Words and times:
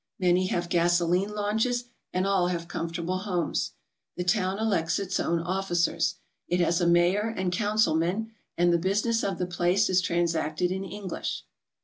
Many 0.17 0.47
have 0.47 0.67
gasoline 0.69 1.29
launches 1.35 1.83
and 2.11 2.25
all 2.25 2.47
have 2.47 2.67
com 2.67 2.89
fortable 2.89 3.21
homes. 3.21 3.73
The 4.17 4.23
town 4.23 4.57
elects 4.57 4.97
its 4.97 5.19
own 5.19 5.39
officers. 5.39 6.15
It 6.47 6.59
has 6.59 6.81
a 6.81 6.87
mayor 6.87 7.31
and 7.37 7.51
councilmen 7.53 8.31
and 8.57 8.73
the 8.73 8.79
business 8.79 9.21
of 9.23 9.37
the 9.37 9.45
place 9.45 9.91
is 9.91 10.01
transacted 10.01 10.71
in 10.71 10.83
English. 10.83 11.43